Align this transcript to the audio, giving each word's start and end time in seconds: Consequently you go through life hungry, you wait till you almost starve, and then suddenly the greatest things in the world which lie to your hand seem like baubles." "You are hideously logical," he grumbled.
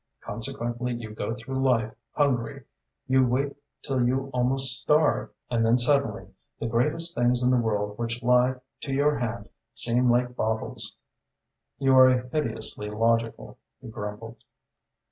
Consequently 0.21 0.95
you 0.95 1.11
go 1.13 1.35
through 1.35 1.61
life 1.61 1.93
hungry, 2.13 2.63
you 3.07 3.23
wait 3.23 3.55
till 3.83 4.03
you 4.03 4.31
almost 4.33 4.81
starve, 4.81 5.29
and 5.51 5.63
then 5.63 5.77
suddenly 5.77 6.25
the 6.59 6.65
greatest 6.65 7.13
things 7.13 7.43
in 7.43 7.51
the 7.51 7.57
world 7.61 7.99
which 7.99 8.23
lie 8.23 8.55
to 8.81 8.91
your 8.91 9.19
hand 9.19 9.47
seem 9.75 10.09
like 10.09 10.35
baubles." 10.35 10.95
"You 11.77 11.95
are 11.99 12.09
hideously 12.31 12.89
logical," 12.89 13.59
he 13.79 13.89
grumbled. 13.89 14.37